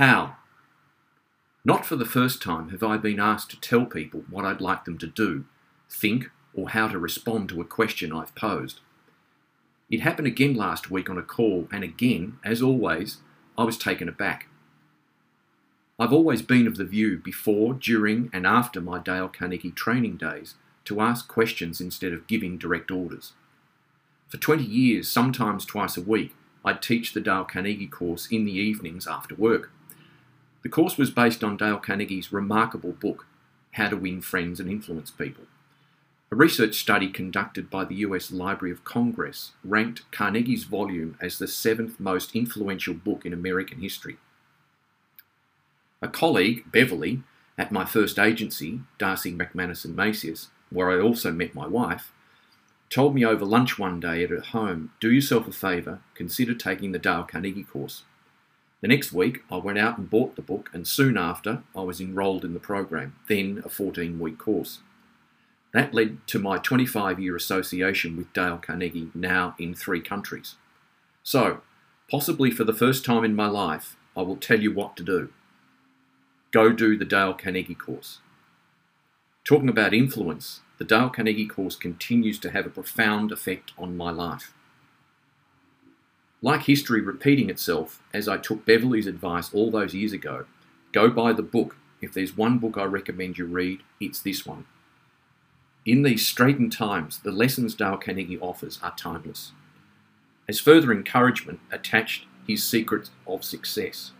[0.00, 0.36] How?
[1.62, 4.86] Not for the first time have I been asked to tell people what I'd like
[4.86, 5.44] them to do,
[5.90, 8.80] think, or how to respond to a question I've posed.
[9.90, 13.18] It happened again last week on a call, and again, as always,
[13.58, 14.48] I was taken aback.
[15.98, 20.54] I've always been of the view before, during, and after my Dale Carnegie training days
[20.86, 23.34] to ask questions instead of giving direct orders.
[24.28, 28.52] For 20 years, sometimes twice a week, I'd teach the Dale Carnegie course in the
[28.52, 29.70] evenings after work.
[30.62, 33.26] The course was based on Dale Carnegie's remarkable book,
[33.72, 35.44] How to Win Friends and Influence People.
[36.30, 41.48] A research study conducted by the US Library of Congress ranked Carnegie's volume as the
[41.48, 44.18] seventh most influential book in American history.
[46.02, 47.22] A colleague, Beverly,
[47.58, 52.12] at my first agency, D'Arcy MacManus and Masius, where I also met my wife,
[52.90, 56.92] told me over lunch one day at her home, do yourself a favour, consider taking
[56.92, 58.04] the Dale Carnegie course.
[58.80, 62.00] The next week, I went out and bought the book, and soon after, I was
[62.00, 64.78] enrolled in the program, then a 14 week course.
[65.72, 70.56] That led to my 25 year association with Dale Carnegie, now in three countries.
[71.22, 71.60] So,
[72.10, 75.28] possibly for the first time in my life, I will tell you what to do.
[76.50, 78.18] Go do the Dale Carnegie course.
[79.44, 84.10] Talking about influence, the Dale Carnegie course continues to have a profound effect on my
[84.10, 84.52] life.
[86.42, 90.46] Like history repeating itself, as I took Beverly's advice all those years ago,
[90.92, 91.76] go buy the book.
[92.00, 94.64] If there's one book I recommend you read, it's this one.
[95.84, 99.52] In these straitened times, the lessons Dale Carnegie offers are timeless.
[100.48, 104.12] As further encouragement, attached his Secrets of Success,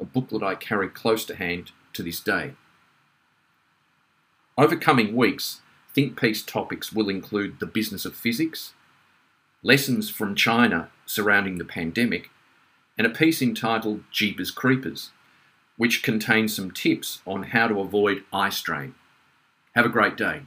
[0.00, 2.54] a booklet I carry close to hand to this day.
[4.56, 5.60] Over coming weeks,
[5.94, 8.74] Think Piece topics will include the business of physics,
[9.62, 12.30] lessons from China surrounding the pandemic,
[12.96, 15.10] and a piece entitled Jeepers Creepers,
[15.76, 18.94] which contains some tips on how to avoid eye strain.
[19.74, 20.42] Have a great day.